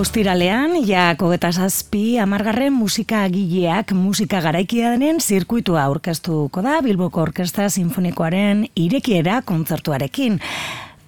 Ostiralean, 0.00 0.78
ja 0.88 1.10
kogeta 1.20 1.50
zazpi, 1.52 2.14
amargarren 2.22 2.72
musika 2.72 3.20
gileak 3.28 3.92
musika 3.92 4.38
garaikia 4.40 4.94
denen 4.94 5.18
zirkuitua 5.20 5.82
aurkeztuko 5.82 6.62
da 6.64 6.78
Bilboko 6.80 7.20
Orkestra 7.20 7.66
Sinfonikoaren 7.68 8.62
irekiera 8.80 9.42
kontzertuarekin. 9.44 10.38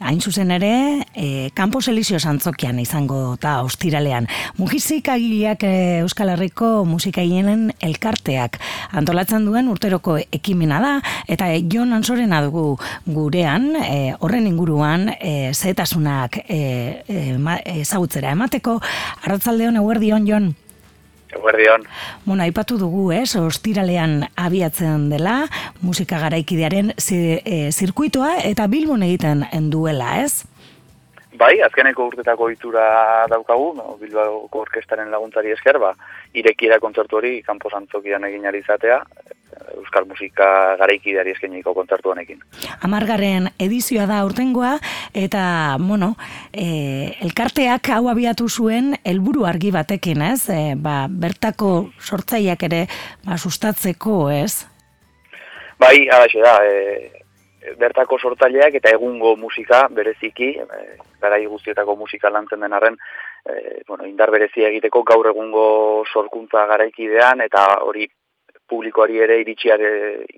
Hain 0.02 0.20
zuzen 0.20 0.50
ere, 0.50 1.06
e, 1.14 1.50
Kampo 1.54 1.80
Selizio 1.80 2.18
Santzokian 2.18 2.78
izango 2.82 3.34
eta 3.36 3.60
ostiralean. 3.62 4.26
Mugizik 4.58 5.08
agileak 5.12 5.62
e, 5.62 5.74
Euskal 6.02 6.32
Herriko 6.34 6.84
musika 6.84 7.22
elkarteak 7.22 8.58
antolatzen 8.92 9.44
duen 9.46 9.68
urteroko 9.68 10.18
ekimena 10.18 10.80
da, 10.80 10.92
eta 11.28 11.52
e, 11.52 11.62
Jon 11.70 11.92
Ansorena 11.92 12.42
dugu 12.42 12.78
gurean, 13.06 13.76
e, 13.76 14.14
horren 14.18 14.46
inguruan, 14.46 15.08
e, 15.20 15.52
zetasunak 15.54 16.42
e, 16.48 17.04
e, 17.06 17.80
ezagutzera 17.80 18.32
emateko. 18.32 18.80
Arratzaldeon, 19.22 19.76
eguerdion, 19.76 20.26
Jon? 20.26 20.54
Eguerdion. 21.32 21.86
Bueno, 22.24 22.42
aipatu 22.44 22.78
dugu, 22.78 23.10
ez, 23.16 23.34
ostiralean 23.36 24.28
abiatzen 24.36 25.08
dela, 25.10 25.42
musika 25.80 26.20
garaikidearen 26.22 26.92
e, 26.94 27.58
zirkuitoa 27.72 28.38
eta 28.48 28.68
bilbon 28.68 29.02
egiten 29.08 29.46
duela, 29.72 30.18
ez? 30.22 30.44
Bai, 31.40 31.56
azkeneko 31.64 32.04
urtetako 32.10 32.50
itura 32.52 33.26
daukagu, 33.32 33.72
Bilbao 34.00 34.48
orkestaren 34.60 35.10
laguntzari 35.10 35.54
esker, 35.54 35.78
ba, 35.80 35.94
irekiera 36.36 36.78
kontzertu 36.78 37.18
hori 37.18 37.38
kanposantzokian 37.46 38.24
egin 38.28 38.44
izatea, 38.54 39.00
euskal 39.82 40.06
musika 40.08 40.48
garaikideari 40.80 41.34
eskeniko 41.36 41.74
kontzertu 41.76 42.12
honekin. 42.14 42.40
Amargarren 42.86 43.50
edizioa 43.60 44.06
da 44.10 44.22
urtengoa 44.26 44.76
eta 45.14 45.44
bueno, 45.82 46.14
e, 46.52 47.12
elkarteak 47.26 47.92
hau 47.96 48.06
abiatu 48.12 48.48
zuen 48.48 48.94
helburu 49.04 49.46
argi 49.48 49.72
batekin, 49.74 50.22
ez? 50.32 50.48
E, 50.50 50.74
ba, 50.76 51.06
bertako 51.08 51.72
sortzaileak 52.00 52.68
ere 52.70 52.84
ba, 53.26 53.36
sustatzeko, 53.36 54.30
ez? 54.32 54.66
Bai, 55.82 56.06
halaxe 56.08 56.42
da, 56.42 56.58
e, 56.62 57.22
bertako 57.78 58.18
sortzaileak 58.18 58.74
eta 58.78 58.92
egungo 58.94 59.34
musika 59.36 59.86
bereziki, 59.90 60.50
e, 60.62 60.96
garai 61.22 61.44
guztietako 61.46 61.96
musika 61.96 62.30
lantzen 62.30 62.60
den 62.60 62.72
arren, 62.72 62.98
e, 63.46 63.82
bueno, 63.88 64.06
indar 64.06 64.30
berezia 64.30 64.68
egiteko 64.68 65.02
gaur 65.02 65.30
egungo 65.30 65.66
sorkuntza 66.12 66.66
garaikidean 66.70 67.42
eta 67.46 67.66
hori 67.86 68.08
publikoari 68.68 69.18
ere 69.20 69.40
iritsiak 69.42 69.82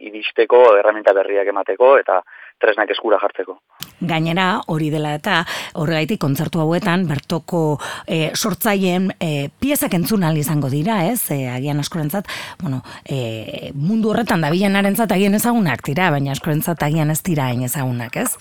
iristeko, 0.09 0.65
erramenta 0.79 1.15
berriak 1.17 1.49
emateko 1.53 1.97
eta 2.01 2.21
tresnak 2.61 2.91
eskura 2.95 3.19
jartzeko. 3.23 3.59
Gainera, 4.05 4.47
hori 4.73 4.91
dela 4.93 5.15
eta 5.17 5.43
horregaitik 5.81 6.21
kontzertu 6.23 6.61
hauetan 6.63 7.07
bertoko 7.09 7.63
e, 8.07 8.31
sortzaien 8.35 9.11
e, 9.21 9.49
piezak 9.61 9.95
entzun 9.95 10.25
izango 10.37 10.69
dira, 10.71 11.05
ez? 11.07 11.31
E, 11.31 11.49
agian 11.49 11.81
askorentzat, 11.81 12.27
bueno, 12.61 12.83
e, 13.05 13.71
mundu 13.75 14.11
horretan 14.11 14.41
da 14.41 14.49
arentzat 14.49 15.13
agian 15.13 15.35
ezagunak 15.35 15.85
dira, 15.87 16.11
baina 16.11 16.33
askorentzat 16.33 16.83
agian 16.83 17.11
ez 17.11 17.23
dira 17.23 17.47
hain 17.47 17.63
ezagunak, 17.63 18.17
ez? 18.17 18.37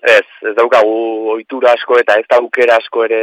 Ez, 0.00 0.24
ez 0.48 0.54
daukagu 0.56 0.92
ohitura 1.34 1.74
asko 1.76 1.98
eta 2.00 2.14
ez 2.16 2.24
daukera 2.30 2.78
asko 2.80 3.04
ere 3.04 3.22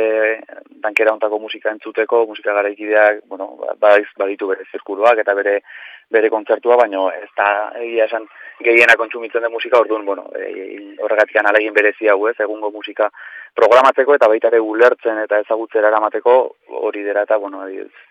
dankera 0.83 1.13
ontako 1.15 1.39
musika 1.41 1.71
entzuteko, 1.73 2.25
musika 2.29 2.53
garaikideak, 2.53 3.23
bueno, 3.25 3.55
badiz, 3.81 4.05
baditu 4.17 4.51
bere 4.51 4.67
zirkuruak 4.71 5.23
eta 5.23 5.33
bere 5.33 5.61
bere 6.09 6.29
kontzertua, 6.29 6.77
baino 6.79 7.09
ez 7.11 7.27
da 7.35 7.71
egia 7.81 8.05
esan 8.05 8.27
gehiena 8.63 8.95
kontsumitzen 8.95 9.43
den 9.43 9.51
musika, 9.51 9.81
orduan, 9.81 10.05
bueno, 10.05 10.29
e, 10.37 10.93
horregatik 11.03 11.41
analegin 11.41 11.73
berezi 11.75 12.07
hau 12.07 12.21
ez, 12.29 12.35
egungo 12.39 12.71
musika 12.71 13.09
programatzeko 13.57 14.15
eta 14.15 14.29
baita 14.31 14.47
ere 14.47 14.61
ulertzen 14.63 15.19
eta 15.25 15.41
ezagutzera 15.43 15.91
eramateko 15.91 16.37
hori 16.79 17.03
dira 17.03 17.25
eta, 17.27 17.37
bueno, 17.41 17.65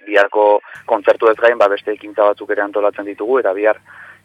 biharko 0.07 0.61
kontzertu 0.85 1.31
ez 1.31 1.39
gain, 1.41 1.57
ba, 1.59 1.71
beste 1.73 1.95
ekintza 1.95 2.29
batzuk 2.29 2.53
ere 2.53 2.67
antolatzen 2.67 3.09
ditugu, 3.09 3.41
eta 3.41 3.55
bihar 3.57 3.81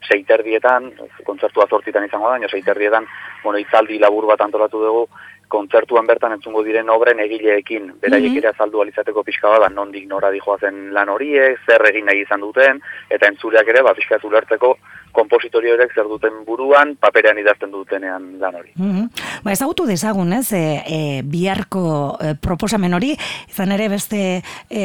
seiterdietan, 0.08 0.90
kontzertua 1.26 1.66
zortitan 1.70 2.04
izango 2.04 2.30
da, 2.30 2.48
seiterdietan, 2.48 3.06
bueno, 3.44 3.58
itzaldi 3.58 3.98
labur 3.98 4.26
bat 4.26 4.40
antolatu 4.40 4.82
dugu, 4.82 5.06
kontzertuan 5.48 6.06
bertan 6.06 6.32
entzungo 6.32 6.62
diren 6.64 6.88
obren 6.90 7.20
egileekin, 7.20 7.92
beraiek 8.00 8.30
mm 8.30 8.34
-hmm. 8.34 8.38
ere 8.38 8.48
azaldu 8.48 8.80
alizateko 8.82 9.22
pixka 9.22 9.48
bat, 9.48 9.60
ba, 9.60 9.68
nondik 9.68 10.08
nora 10.08 10.30
dijoazen 10.30 10.92
lan 10.92 11.08
horiek, 11.08 11.58
zer 11.66 11.84
egin 11.90 12.06
nahi 12.06 12.22
izan 12.22 12.40
duten, 12.40 12.80
eta 13.10 13.28
entzuleak 13.28 13.68
ere, 13.68 13.82
ba, 13.82 13.94
pixka 13.94 14.18
ulertzeko 14.22 14.76
kompositorio 15.12 15.74
horiek 15.74 15.94
zer 15.94 16.08
duten 16.08 16.44
buruan, 16.44 16.96
paperean 16.96 17.38
idazten 17.38 17.70
dutenean 17.70 18.38
lan 18.40 18.54
hori. 18.54 18.72
Mm 18.76 18.92
-hmm. 18.92 19.08
Ba, 19.44 19.52
ezagutu 19.52 19.86
dezagun, 19.86 20.32
ez, 20.32 20.52
e, 20.52 20.82
e, 20.86 21.22
biharko 21.22 22.16
e, 22.20 22.34
proposamen 22.34 22.94
hori, 22.94 23.16
izan 23.48 23.72
ere 23.72 23.88
beste 23.88 24.42
e, 24.70 24.82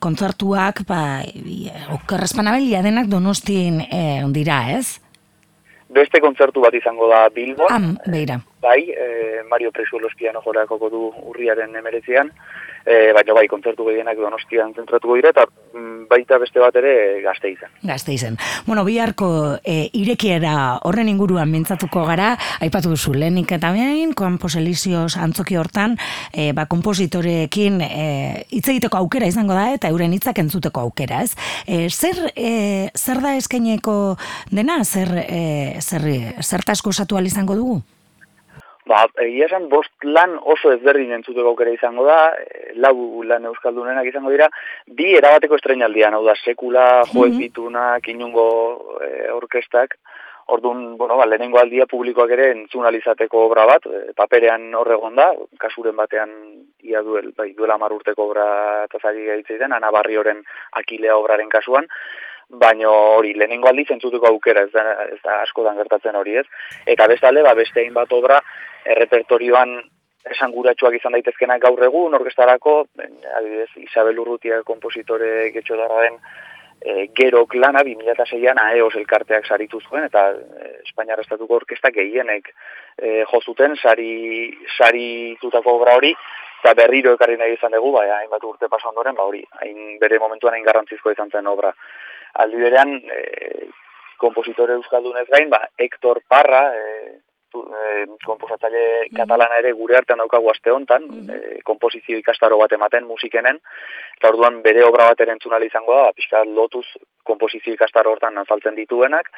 kontzertuak, 0.00 0.86
ba, 0.88 1.22
okerrezpanabelia 1.98 2.82
denak 2.82 3.06
donostin 3.06 3.80
e, 3.80 4.22
dira, 4.32 4.72
ez? 4.78 5.00
Beste 5.88 6.20
kontzertu 6.20 6.60
bat 6.60 6.74
izango 6.74 7.08
da 7.08 7.28
Bilbo. 7.28 7.66
Am, 7.68 7.98
beira. 8.06 8.40
Bai, 8.62 8.80
e, 8.90 9.42
Mario 9.50 9.72
Presuelos 9.72 10.14
piano 10.16 10.40
jorakoko 10.44 10.88
du 10.90 11.08
urriaren 11.32 11.74
emeretzean 11.76 12.30
e, 12.84 13.12
baina 13.14 13.34
bai, 13.36 13.46
kontzertu 13.50 13.86
gehienak 13.88 14.18
donostian 14.18 14.74
zentratuko 14.74 15.16
dira, 15.18 15.32
eta 15.32 15.44
mm, 15.46 16.06
baita 16.10 16.38
beste 16.42 16.60
bat 16.62 16.76
ere 16.78 16.94
gazte 17.24 17.52
izan. 17.52 17.70
Gazte 17.86 18.14
izan. 18.14 18.38
Bueno, 18.66 18.84
biharko 18.86 19.28
e, 19.58 19.88
irekiera 19.98 20.54
horren 20.88 21.10
inguruan 21.12 21.50
mintzatuko 21.52 22.04
gara, 22.08 22.32
aipatu 22.64 22.92
duzu, 22.92 23.14
lehenik 23.16 23.54
eta 23.58 23.72
behin, 23.74 24.14
koan 24.18 24.38
poselizioz 24.42 25.16
antzoki 25.20 25.58
hortan, 25.60 25.96
e, 26.32 26.50
ba, 26.56 26.66
kompositorekin 26.70 27.80
e, 27.86 28.04
hitz 28.50 28.66
egiteko 28.68 29.00
aukera 29.02 29.30
izango 29.30 29.56
da, 29.58 29.70
eta 29.76 29.92
euren 29.92 30.14
hitzak 30.16 30.42
entzuteko 30.42 30.86
aukera, 30.88 31.22
ez? 31.22 31.36
E, 31.66 31.88
zer, 31.90 32.18
e, 32.36 32.90
zer 32.98 33.22
da 33.22 33.36
eskeneko 33.38 34.16
dena, 34.50 34.82
zer, 34.84 35.14
e, 35.26 35.42
zer, 35.80 36.08
zertasko 36.42 36.90
osatu 36.90 37.20
izango 37.22 37.54
dugu? 37.54 37.82
Ba, 38.90 39.04
egia 39.22 39.46
esan, 39.46 39.68
bost 39.70 39.92
lan 40.02 40.34
oso 40.54 40.72
ezberdin 40.74 41.12
entzuteko 41.14 41.52
aukera 41.52 41.70
izango 41.70 42.06
da, 42.08 42.32
e, 42.34 42.72
lau 42.82 43.22
lan 43.22 43.46
euskaldunenak 43.52 44.08
izango 44.10 44.32
dira, 44.34 44.48
bi 44.86 45.12
erabateko 45.18 45.54
estrenaldian, 45.60 46.16
hau 46.18 46.24
da, 46.26 46.34
sekula, 46.34 47.04
joez 47.12 47.34
mm 47.34 47.46
-hmm. 47.52 48.10
inungo 48.10 48.48
e, 49.06 49.30
orkestak, 49.30 49.98
Orduan, 50.46 50.96
bueno, 50.98 51.16
ba, 51.16 51.24
lehenengo 51.26 51.58
aldia 51.58 51.86
publikoak 51.86 52.30
ere 52.34 52.50
entzunalizateko 52.50 53.44
obra 53.46 53.64
bat, 53.64 53.86
e, 53.86 54.12
paperean 54.16 54.74
horregon 54.74 55.14
da, 55.14 55.30
kasuren 55.58 55.96
batean 55.96 56.32
ia 56.82 57.00
duel, 57.06 57.30
bai, 57.36 57.52
duela 57.54 57.78
marurteko 57.78 58.26
obra 58.26 58.46
eta 58.84 58.98
zagi 58.98 59.24
gaitzen, 59.24 59.72
anabarri 59.72 60.18
horren 60.18 60.42
akilea 60.82 61.16
obraren 61.16 61.48
kasuan, 61.48 61.86
baino 62.48 62.92
hori 63.16 63.34
lehenengo 63.34 63.68
aldiz 63.68 63.88
entzutuko 63.90 64.28
aukera, 64.28 64.66
ez 64.66 64.72
da, 64.72 65.06
ez 65.14 65.20
da 65.24 65.40
asko 65.42 65.64
dan 65.64 65.76
gertatzen 65.80 66.16
hori 66.16 66.36
ez. 66.42 66.46
Eta 66.86 67.08
bestalde, 67.08 67.42
ba, 67.42 67.54
beste 67.58 67.80
hainbat 67.80 68.12
obra, 68.12 68.40
errepertorioan 68.84 69.80
esanguratsuak 70.30 70.94
izan 70.98 71.16
daitezkenak 71.16 71.62
gaur 71.64 71.82
egun, 71.82 72.14
orkestarako, 72.14 72.76
adibidez, 73.38 73.70
Isabel 73.82 74.20
Urrutia 74.22 74.62
kompositore 74.66 75.50
getxo 75.54 75.78
den, 75.80 76.20
e, 76.82 77.08
gero 77.16 77.44
klana 77.46 77.82
2006an 77.86 78.60
AEOS 78.62 78.94
elkarteak 79.00 79.46
saritu 79.46 79.80
zuen, 79.80 80.06
eta 80.10 80.28
e, 80.34 80.70
Espainiar 80.86 81.20
Estatuko 81.22 81.58
orkestak 81.60 81.94
gehienek 81.98 82.52
e, 82.98 83.24
jozuten, 83.32 83.76
sari, 83.76 84.52
sari 84.76 85.36
tutako 85.42 85.78
obra 85.80 85.96
hori, 85.98 86.14
eta 86.62 86.74
berriro 86.78 87.16
ekarri 87.16 87.38
nahi 87.38 87.56
izan 87.56 87.74
dugu, 87.74 87.92
bai, 87.96 88.08
hainbat 88.20 88.44
urte 88.46 88.70
paso 88.70 88.90
ondoren, 88.90 89.18
ba 89.18 89.26
hori, 89.26 89.42
hain 89.60 89.98
bere 90.02 90.18
momentuan 90.22 90.54
hain 90.54 90.66
garrantzizko 90.66 91.14
izan 91.14 91.30
zen 91.30 91.50
obra. 91.50 91.72
Aldi 92.40 92.62
berean, 92.62 92.96
e, 92.96 93.68
kompositore 94.22 94.78
euskaldunez 94.78 95.26
gain, 95.28 95.50
ba, 95.50 95.60
Hector 95.78 96.22
Parra, 96.28 96.62
e, 96.72 97.20
e, 97.52 98.06
komposatzaile 98.24 98.84
mm. 99.10 99.16
katalana 99.18 99.58
ere 99.60 99.74
gure 99.76 99.98
artean 99.98 100.22
daukagu 100.22 100.50
aste 100.52 100.72
hontan, 100.72 101.08
mm. 101.08 101.30
e, 101.30 101.60
komposizio 101.68 102.18
ikastaro 102.18 102.58
bat 102.62 102.72
ematen 102.78 103.08
musikenen, 103.08 103.60
eta 104.18 104.32
orduan 104.32 104.62
bere 104.64 104.84
obra 104.86 105.10
bat 105.12 105.24
entzunali 105.26 105.68
izango 105.68 105.96
da, 105.98 106.08
ba, 106.08 106.16
pixka 106.16 106.44
lotuz 106.48 106.86
komposizio 107.28 107.74
ikastaro 107.74 108.14
hortan 108.14 108.38
nazaltzen 108.38 108.78
dituenak, 108.78 109.32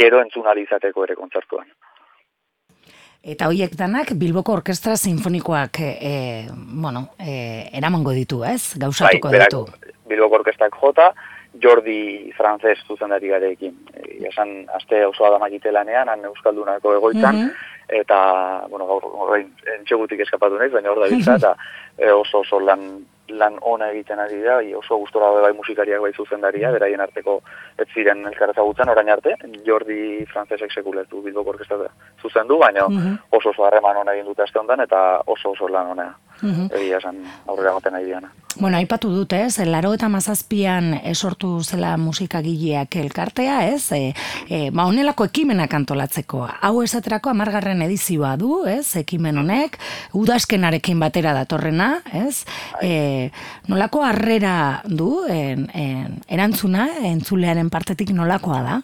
gero 0.00 0.22
entzunali 0.24 0.64
izateko 0.64 1.04
ere 1.04 1.18
kontzertuan. 1.18 1.68
Eta 3.24 3.46
horiek 3.48 3.72
danak 3.72 4.10
Bilboko 4.20 4.52
Orkestra 4.58 4.98
Sinfonikoak 5.00 5.78
e, 5.80 6.44
bueno, 6.52 7.06
e, 7.16 7.70
eramango 7.72 8.12
ditu, 8.12 8.42
ez? 8.44 8.76
Gauzatuko 8.80 9.30
bai, 9.32 9.46
ditu. 9.46 9.62
Bilboko 10.10 10.42
Orkestrak 10.42 10.76
jota, 10.76 11.06
Jordi 11.62 12.32
Frances 12.36 12.78
zuzendari 12.88 13.28
garekin. 13.28 13.76
E, 13.94 14.18
esan, 14.28 14.64
aste 14.74 15.04
osoa 15.06 15.30
da 15.34 15.40
magitelanean, 15.42 16.08
han 16.08 16.24
Euskaldunako 16.30 16.94
egoitzan, 16.98 17.40
mhm. 17.40 17.72
eta, 18.02 18.18
bueno, 18.70 18.86
gaur, 18.90 19.08
gaur, 19.16 19.40
entxegutik 19.78 20.24
eskapatu 20.26 20.58
nahiz, 20.60 20.72
baina 20.72 20.92
hor 20.92 21.02
da 21.04 21.10
bizta, 21.12 21.36
eta 21.40 21.56
e, 21.98 22.12
oso 22.12 22.44
oso 22.44 22.60
lan 22.60 23.04
lan 23.28 23.56
ona 23.62 23.88
egiten 23.92 24.18
ari 24.20 24.42
da, 24.42 24.58
oso 24.76 24.98
gustora 25.00 25.30
bai 25.40 25.52
musikariak 25.56 26.02
bai 26.02 26.12
zuzendaria, 26.12 26.70
beraien 26.74 27.00
arteko 27.00 27.38
ez 27.80 27.86
ziren 27.94 28.24
elkarrezagutzen 28.28 28.90
orain 28.92 29.08
arte, 29.08 29.34
Jordi 29.64 30.26
Francesek 30.32 30.72
sekuletu 30.72 31.22
Bilboko 31.24 31.54
orkestra 31.54 31.88
zuzendu, 32.20 32.58
baina 32.60 32.86
mhm. 32.88 33.16
oso 33.30 33.54
oso 33.54 33.64
harreman 33.64 33.96
ona 34.02 34.12
egin 34.12 34.28
dute 34.28 34.44
aste 34.44 34.60
honetan 34.60 34.84
eta 34.84 35.00
oso 35.26 35.54
oso 35.56 35.68
lan 35.68 35.94
ona. 35.96 36.10
Mm 36.42 36.70
Egia 36.74 36.98
esan 36.98 37.20
aurrera 37.46 37.72
goten 37.76 37.94
nahi 37.94 38.04
diana. 38.08 38.32
Bueno, 38.56 38.76
aipatu 38.78 39.08
dute, 39.10 39.40
ez, 39.48 39.58
laro 39.66 39.90
eta 39.96 40.06
mazazpian 40.08 40.92
esortu 41.10 41.48
zela 41.64 41.96
musikagileak 41.98 42.94
elkartea, 43.00 43.56
ez, 43.72 43.90
e, 43.92 44.12
e, 44.46 44.70
ba, 44.70 44.84
honelako 44.86 45.26
ekimenak 45.26 45.74
antolatzeko. 45.74 46.44
Hau 46.62 46.82
esaterako 46.84 47.32
amargarren 47.32 47.82
edizioa 47.82 48.36
du, 48.38 48.60
ez, 48.70 48.94
ekimen 49.00 49.40
honek, 49.42 49.80
udazkenarekin 50.14 51.02
batera 51.02 51.34
datorrena, 51.34 51.88
ez, 52.14 52.44
e, 52.78 53.30
nolako 53.66 54.04
harrera 54.06 54.56
du, 54.86 55.24
en, 55.26 55.66
en, 55.74 56.20
erantzuna, 56.30 56.86
entzulearen 57.10 57.74
partetik 57.74 58.14
nolakoa 58.14 58.62
da? 58.62 58.80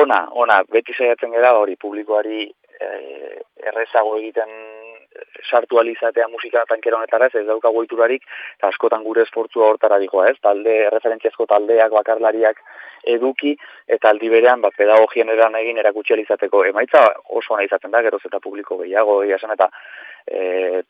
Ona, 0.00 0.24
ona, 0.32 0.62
beti 0.72 0.96
saiatzen 0.96 1.36
gara 1.36 1.52
hori 1.60 1.76
publikoari 1.76 2.46
e, 2.48 2.88
errezago 3.68 4.16
egiten 4.16 4.48
sartu 5.48 5.78
alizatea 5.78 6.28
musika 6.28 6.64
tankera 6.68 6.98
honetara 6.98 7.28
ez, 7.30 7.34
ez 7.40 7.46
dauka 7.46 7.70
goiturarik, 7.74 8.24
askotan 8.68 9.04
gure 9.04 9.22
esportzua 9.26 9.68
hortara 9.72 9.98
dihoa 10.02 10.28
ez, 10.30 10.36
talde, 10.42 10.76
referentziazko 10.94 11.46
taldeak, 11.50 11.92
bakarlariak 11.92 12.62
eduki, 13.14 13.56
eta 13.88 14.12
aldi 14.12 14.30
berean, 14.32 14.62
bat, 14.62 14.74
pedagogien 14.78 15.30
eran 15.34 15.56
egin 15.58 15.78
erakutsi 15.82 16.14
alizateko 16.14 16.64
emaitza 16.70 17.04
oso 17.28 17.54
ona 17.54 17.66
izaten 17.66 17.90
da, 17.90 18.02
geroz 18.02 18.22
eta 18.26 18.40
publiko 18.40 18.78
gehiago, 18.82 19.22
egia 19.26 19.40
eta 19.54 19.68
e, 20.26 20.82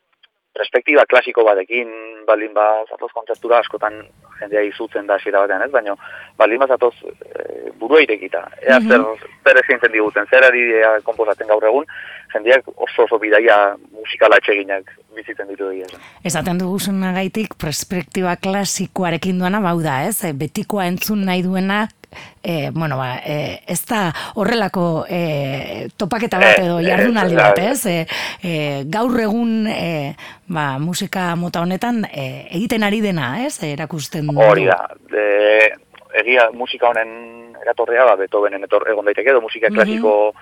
perspektiba 0.53 1.05
klasiko 1.09 1.43
batekin, 1.43 1.89
baldin 2.27 2.53
ba, 2.53 2.67
zatoz 2.89 3.11
kontzertura 3.13 3.59
askotan 3.63 4.03
jendea 4.43 4.63
izutzen 4.67 5.07
da 5.07 5.17
zira 5.23 5.43
batean 5.43 5.65
ez, 5.65 5.71
baina 5.71 5.95
baldin 6.37 6.61
ba, 6.61 6.67
zatoz 6.67 6.93
e, 7.03 7.71
burua 7.79 8.03
irekita. 8.03 8.43
Ea 8.61 8.79
mm 8.79 8.87
-hmm. 8.87 8.91
zer, 8.91 9.29
zer 9.43 9.61
ezin 9.63 9.93
diguten, 9.93 10.27
zer 10.29 10.45
ari 10.49 10.63
komposatzen 11.03 11.47
gaur 11.47 11.65
egun, 11.71 11.85
jendeak 12.33 12.67
oso 12.75 13.05
oso 13.05 13.19
bidaia 13.19 13.75
musikala 13.91 14.37
etxeginak 14.41 14.91
bizitzen 15.15 15.47
ditu 15.47 15.69
egia. 15.69 15.87
Esaten 16.25 16.59
dugu 16.59 16.77
gaitik, 17.15 17.55
perspektiba 17.61 18.35
klasikoarekin 18.35 19.39
duena 19.39 19.61
bau 19.61 19.81
da, 19.81 20.03
ez? 20.07 20.23
E, 20.23 20.33
betikoa 20.33 20.85
entzun 20.85 21.25
nahi 21.25 21.43
duena, 21.43 21.87
e, 22.41 22.71
bueno, 22.71 22.97
ba, 22.97 23.17
e, 23.25 23.59
ez 23.67 23.79
da 23.89 24.05
horrelako 24.35 25.05
e, 25.09 25.87
topaketa 25.97 26.39
bat 26.41 26.59
edo 26.59 26.79
jardunaldi 26.83 27.39
bat, 27.39 27.59
ez? 27.59 27.85
E, 27.85 28.05
e, 28.43 28.53
gaur 28.89 29.19
egun 29.19 29.67
e, 29.67 30.15
ba, 30.47 30.77
musika 30.79 31.33
mota 31.35 31.63
honetan 31.63 32.03
e, 32.11 32.47
egiten 32.51 32.83
ari 32.83 33.01
dena, 33.01 33.45
ez? 33.45 33.57
Erakusten 33.63 34.29
Hori 34.33 34.65
da, 34.69 34.79
de, 35.11 35.27
egia 36.19 36.49
musika 36.53 36.89
honen 36.91 37.55
eratorrea, 37.63 38.05
ba, 38.09 38.17
Beethovenen 38.19 38.67
etor, 38.67 38.85
egon 38.91 39.07
daiteke 39.09 39.31
edo 39.33 39.41
musika 39.41 39.71
klasiko 39.73 40.33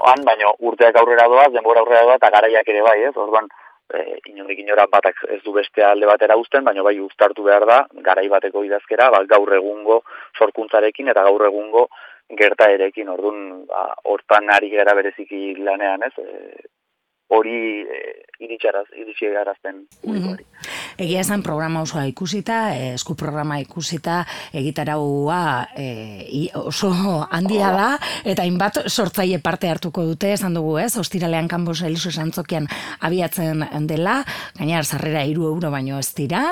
oan, 0.00 0.22
baina 0.24 0.52
urteak 0.64 0.96
aurrera 0.96 1.26
doa, 1.28 1.48
denbora 1.52 1.82
aurrera 1.82 2.06
doa, 2.06 2.20
eta 2.20 2.30
garaiak 2.32 2.68
ere 2.72 2.84
bai, 2.86 2.96
ez? 3.08 3.12
Orduan, 3.20 3.50
e, 3.92 4.18
inondik 4.32 4.62
inora 4.62 4.86
batak 4.92 5.24
ez 5.36 5.40
du 5.44 5.52
beste 5.56 5.84
alde 5.84 6.08
batera 6.08 6.38
uzten, 6.40 6.64
baina 6.64 6.84
bai 6.86 6.96
uztartu 7.02 7.44
behar 7.46 7.66
da, 7.68 7.80
garai 8.06 8.28
bateko 8.32 8.64
idazkera, 8.66 9.10
ba, 9.14 9.22
gaur 9.28 9.52
egungo 9.58 10.00
sorkuntzarekin 10.40 11.12
eta 11.12 11.24
gaur 11.28 11.46
egungo 11.46 11.86
gerta 12.38 12.68
erekin, 12.70 13.08
orduan, 13.10 13.64
ba, 13.70 13.86
hortan 14.10 14.50
ari 14.54 14.70
gara 14.72 14.94
bereziki 14.98 15.56
lanean, 15.66 16.04
ez? 16.06 16.12
E, 16.18 16.66
hori 17.30 17.82
e, 17.82 18.00
iritsaraz 18.40 18.88
iritsi 18.96 19.30
garazten 19.34 19.86
mm 20.04 20.38
Egia 21.00 21.22
esan 21.22 21.40
programa 21.40 21.80
osoa 21.80 22.02
ikusita, 22.10 22.74
eh, 22.76 22.90
esku 22.92 23.14
programa 23.16 23.56
ikusita, 23.62 24.18
egitaraua 24.52 25.68
eh, 25.72 26.50
oso 26.60 26.90
handia 27.30 27.70
da, 27.72 27.86
eta 28.28 28.44
inbat 28.44 28.82
sortzaile 28.90 29.38
parte 29.40 29.70
hartuko 29.72 30.04
dute, 30.04 30.34
esan 30.34 30.58
dugu 30.58 30.76
ez, 30.82 30.90
ostiralean 31.00 31.48
kanbos 31.48 31.78
eliso 31.88 32.12
santzokian 32.12 32.68
abiatzen 33.00 33.64
dela, 33.88 34.18
gainar 34.58 34.84
sarrera 34.84 35.24
iru 35.24 35.48
euro 35.54 35.70
baino 35.72 36.02
ez 36.02 36.12
dira, 36.18 36.42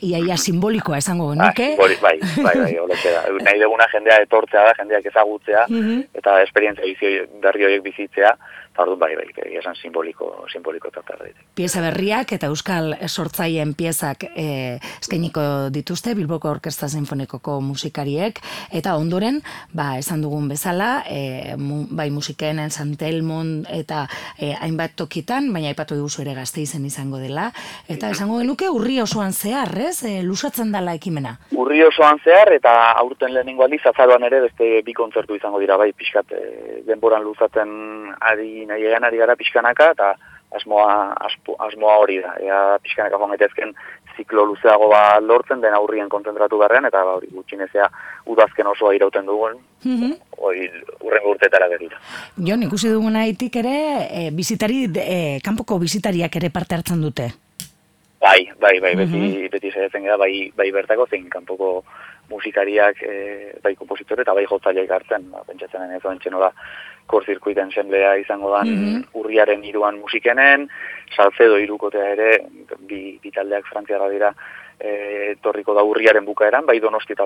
iaia 0.00 0.24
ia 0.24 0.40
simbolikoa 0.40 1.02
esango 1.02 1.28
genuke. 1.34 1.74
Ah, 1.74 1.82
bai, 1.82 1.96
bai, 2.00 2.16
bai, 2.40 2.56
bai, 2.56 2.74
bai, 2.80 3.42
nahi 3.50 3.60
deguna 3.60 3.90
jendea 3.92 4.22
etortzea 4.24 4.70
da, 4.70 4.76
jendeak 4.80 5.12
ezagutzea, 5.12 5.66
mhm. 5.68 6.06
eta 6.16 6.40
esperientzia 6.48 7.12
berri 7.44 7.68
horiek 7.68 7.84
bizitzea, 7.84 8.32
Ordu 8.78 8.96
bai, 9.00 9.14
bai, 9.16 9.26
bai, 9.36 9.52
esan 9.56 9.74
simboliko, 9.74 10.44
simboliko 10.52 10.90
tratar 10.92 11.22
Pieza 11.56 11.80
berriak 11.80 12.32
eta 12.36 12.50
euskal 12.52 12.92
sortzaien 13.08 13.72
piezak 13.74 14.26
eh, 14.28 14.76
eskainiko 15.00 15.70
dituzte 15.72 16.12
Bilboko 16.14 16.50
Orkestra 16.50 16.88
Sinfonikoko 16.92 17.60
musikariek 17.64 18.40
eta 18.76 18.96
ondoren, 19.00 19.40
ba, 19.72 19.96
esan 19.98 20.20
dugun 20.20 20.48
bezala, 20.48 21.04
e, 21.08 21.54
bai 21.56 22.10
musiken 22.10 22.60
Santelmon 22.70 23.64
eta 23.72 24.04
e, 24.38 24.52
hainbat 24.52 24.96
tokitan, 25.00 25.48
baina 25.54 25.72
aipatu 25.72 25.96
duzu 25.96 26.22
ere 26.26 26.34
Gasteizen 26.36 26.84
izango 26.84 27.18
dela 27.22 27.48
eta 27.88 28.10
esango 28.12 28.42
genuke 28.42 28.68
urri 28.68 29.00
osoan 29.00 29.32
zehar, 29.32 29.72
ez? 29.88 30.02
E, 30.04 30.20
lusatzen 30.22 30.72
dala 30.74 30.94
ekimena. 30.98 31.36
Urri 31.56 31.82
osoan 31.86 32.20
zehar 32.24 32.52
eta 32.52 32.74
aurten 33.00 33.32
lehenengo 33.32 33.64
aldiz 33.64 33.80
azaroan 33.88 34.28
ere 34.28 34.42
beste 34.44 34.82
bi 34.84 34.92
kontzertu 34.96 35.36
izango 35.40 35.60
dira 35.62 35.78
bai 35.80 35.92
pixkat 35.96 36.36
e, 36.36 36.44
denboran 36.86 37.24
luzaten 37.24 38.12
ari 38.20 38.65
nahi 38.66 38.86
egan 38.86 39.04
ari 39.04 39.18
gara 39.18 39.36
pixkanaka, 39.36 39.90
eta 39.96 40.14
asmoa, 40.56 41.14
asmoa 41.68 41.96
hori 42.02 42.20
da. 42.22 42.34
Ea 42.40 42.78
pixkanaka 42.82 43.18
joan 43.18 43.74
ziklo 44.16 44.46
luzeago 44.48 44.88
ba 44.88 45.20
lortzen, 45.20 45.60
den 45.60 45.74
aurrien 45.76 46.08
konzentratu 46.08 46.58
beharrean, 46.58 46.88
eta 46.88 47.04
ba, 47.04 47.16
hori 47.18 47.28
gutxinezea 47.32 47.88
udazken 48.32 48.70
osoa 48.72 48.94
irauten 48.96 49.26
dugun, 49.26 49.58
mm 49.84 49.96
-hmm. 49.96 50.14
hori 50.38 50.68
urren 51.00 51.26
urtetara 51.32 51.68
berriro. 51.68 51.96
Jon, 52.36 52.62
ikusi 52.62 52.88
dugun 52.88 53.16
haitik 53.16 53.56
ere, 53.56 53.76
e, 54.10 54.30
bizitari, 54.30 54.86
e, 54.96 55.40
kanpoko 55.44 55.78
bizitariak 55.78 56.36
ere 56.36 56.50
parte 56.50 56.74
hartzen 56.74 57.02
dute? 57.02 57.30
Bai, 58.20 58.48
bai, 58.60 58.80
bai, 58.80 58.96
beti, 58.96 59.16
mm 59.16 59.32
-hmm. 59.32 59.50
beti 59.50 59.70
zaitzen 59.70 60.04
gara, 60.04 60.16
bai, 60.16 60.50
bai 60.56 60.72
bertako 60.72 61.06
zein 61.10 61.28
kanpoko 61.28 61.84
musikariak, 62.30 63.02
e, 63.02 63.54
bai 63.62 63.74
kompositore 63.78 64.22
eta 64.22 64.34
bai 64.34 64.46
jotzaileak 64.48 64.90
hartzen, 64.90 65.30
ba, 65.30 65.44
pentsatzen 65.46 65.94
ez 65.94 66.02
da, 66.02 66.52
kor 67.06 67.24
zirkuiten 67.24 67.70
zenblea 67.70 68.16
izango 68.18 68.50
dan 68.50 68.68
mm 68.68 69.02
urriaren 69.16 69.62
iruan 69.64 69.96
musikenen, 69.98 70.66
salzedo 71.16 71.56
irukotea 71.58 72.10
ere, 72.12 72.30
bi, 72.88 73.18
bi 73.22 73.30
taldeak 73.32 73.64
frantziara 73.66 74.08
dira, 74.12 74.28
e, 74.78 75.36
torriko 75.40 75.74
da 75.74 75.84
urriaren 75.86 76.24
bukaeran, 76.24 76.66
bai 76.66 76.78
donosti 76.80 77.14
eta 77.16 77.24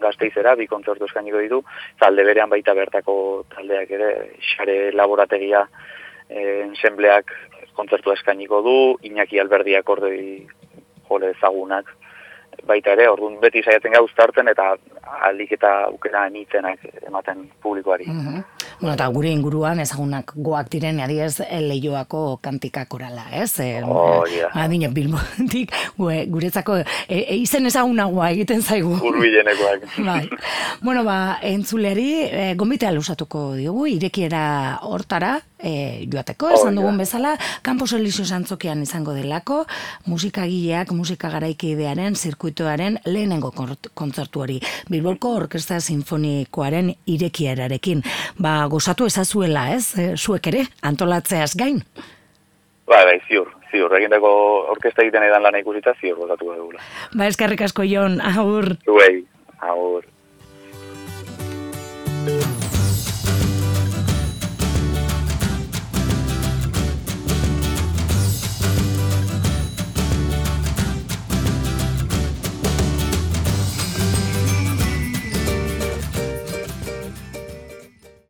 gazteizera, 0.00 0.54
bi 0.56 0.66
kontzertu 0.66 1.04
eskainiko 1.04 1.42
ditu, 1.44 1.60
talde 2.00 2.24
berean 2.24 2.50
baita 2.50 2.74
bertako 2.74 3.44
taldeak 3.54 3.92
ere, 3.98 4.10
xare 4.54 4.78
laborategia 4.96 5.66
e, 6.28 6.62
ensembleak 6.64 7.34
kontzertu 7.76 8.12
eskainiko 8.12 8.62
du, 8.64 8.78
Iñaki 9.06 9.38
Alberdiak 9.40 9.88
ordei 9.88 10.46
jole 11.08 11.32
ezagunak, 11.36 11.92
baita 12.66 12.92
ere, 12.96 13.08
orduan 13.08 13.38
beti 13.40 13.62
saiatzen 13.62 13.94
gauztartzen 13.96 14.48
eta 14.48 14.74
alik 15.28 15.52
eta 15.56 15.72
aukera 15.88 16.24
anitzenak 16.28 16.84
ematen 17.06 17.48
publikoari. 17.62 18.08
Mm 18.08 18.46
Bueno, 18.80 18.94
eta 18.94 19.08
gure 19.10 19.30
inguruan 19.34 19.80
ezagunak 19.82 20.32
goak 20.36 20.68
diren 20.70 21.00
adiez 21.02 21.40
leioako 21.64 22.38
kantika 22.42 22.84
korala, 22.86 23.24
ez? 23.34 23.58
E, 23.58 23.82
oh, 23.82 24.22
yeah. 24.30 24.54
Adine, 24.54 24.86
bilbotik, 24.94 25.74
guretzako 25.98 26.76
e, 26.78 26.84
e, 27.08 27.40
izen 27.42 27.66
ezagunagoa 27.66 28.30
egiten 28.36 28.62
zaigu. 28.62 28.94
Urbilenekoak. 29.10 29.88
bai. 30.08 30.28
Bueno, 30.80 31.02
ba, 31.02 31.40
entzuleari, 31.42 32.08
e, 32.30 32.54
gombitea 32.54 32.94
lusatuko 32.94 33.48
diogu, 33.58 33.88
irekiera 33.96 34.44
hortara, 34.86 35.40
e, 35.58 36.06
joateko, 36.10 36.50
esan 36.54 36.78
dugun 36.78 36.98
bezala, 36.98 37.34
Campos 37.62 37.92
Elisio 37.96 38.24
Santzokian 38.24 38.82
izango 38.82 39.14
delako, 39.16 39.64
musikagileak, 40.06 40.92
musika 40.96 41.30
garaikidearen, 41.32 42.16
zirkuitoaren 42.16 43.00
lehenengo 43.06 43.52
kontzertu 43.94 44.44
hori. 44.44 44.58
Bilbolko 44.90 45.34
Orkestra 45.42 45.80
Sinfonikoaren 45.80 46.92
irekierarekin. 47.06 48.02
Ba, 48.42 48.60
gozatu 48.70 49.08
ezazuela, 49.08 49.68
ez? 49.74 49.92
E, 49.98 50.12
zuek 50.16 50.50
ere, 50.52 50.64
antolatzeaz 50.82 51.54
gain? 51.58 51.82
Bai, 52.88 53.02
bai, 53.04 53.18
ziur, 53.28 53.50
ziur. 53.70 53.92
Egindako 53.98 54.30
orkesta 54.72 55.04
egiten 55.04 55.26
edan 55.26 55.44
lan 55.44 55.58
ikusita, 55.60 55.92
ziur 56.00 56.16
gozatu 56.22 56.52
egula. 56.54 56.80
Ba, 57.14 57.26
eskerrik 57.28 57.66
asko, 57.66 57.84
Jon, 57.88 58.20
aur. 58.24 58.72
Zuei, 58.86 59.26
aur. 59.60 60.06